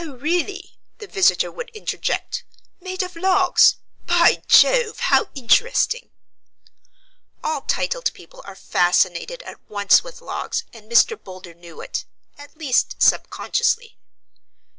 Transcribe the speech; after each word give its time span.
"Oh, 0.03 0.13
really," 0.15 0.79
the 0.97 1.05
visitor 1.05 1.51
would 1.51 1.69
interject, 1.75 2.43
"made 2.79 3.03
of 3.03 3.15
logs. 3.15 3.75
By 4.07 4.41
Jove, 4.47 4.97
how 4.99 5.29
interesting!" 5.35 6.09
All 7.43 7.61
titled 7.61 8.11
people 8.15 8.41
are 8.45 8.55
fascinated 8.55 9.43
at 9.43 9.59
once 9.69 10.03
with 10.03 10.19
logs, 10.19 10.63
and 10.73 10.91
Mr. 10.91 11.23
Boulder 11.23 11.53
knew 11.53 11.81
it 11.81 12.05
at 12.35 12.57
least 12.57 12.95
subconsciously. 12.99 13.99